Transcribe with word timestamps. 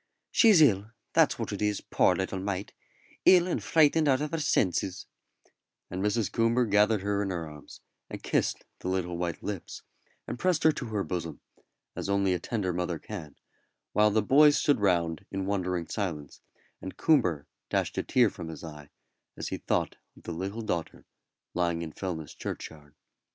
"She's 0.31 0.63
ill, 0.63 0.89
that's 1.13 1.37
what 1.37 1.51
it 1.53 1.61
is, 1.61 1.79
poor 1.79 2.15
little 2.15 2.39
mite 2.39 2.73
ill 3.23 3.45
and 3.45 3.63
frightened 3.63 4.07
out 4.07 4.19
of 4.19 4.31
her 4.31 4.39
senses;" 4.39 5.05
and 5.91 6.01
Mrs. 6.03 6.31
Coomber 6.31 6.65
gathered 6.65 7.01
her 7.03 7.21
in 7.21 7.29
her 7.29 7.47
arms, 7.47 7.81
and 8.09 8.23
kissed 8.23 8.65
the 8.79 8.87
little 8.87 9.15
white 9.15 9.43
lips, 9.43 9.83
and 10.27 10.39
pressed 10.39 10.63
her 10.63 10.71
to 10.71 10.87
her 10.87 11.03
bosom, 11.03 11.39
as 11.95 12.09
only 12.09 12.33
a 12.33 12.39
tender 12.39 12.73
mother 12.73 12.97
can, 12.97 13.35
while 13.93 14.09
the 14.09 14.23
boys 14.23 14.57
stood 14.57 14.79
round 14.79 15.23
in 15.29 15.45
wondering 15.45 15.85
silence, 15.87 16.41
and 16.81 16.97
Coomber 16.97 17.45
dashed 17.69 17.95
a 17.95 18.01
tear 18.01 18.31
from 18.31 18.47
his 18.47 18.63
eye 18.63 18.89
as 19.37 19.49
he 19.49 19.57
thought 19.57 19.97
of 20.17 20.23
the 20.23 20.31
little 20.33 20.63
daughter 20.63 21.05
lying 21.53 21.83
in 21.83 21.91
Fellness 21.93 22.35
churchyard. 22.35 22.95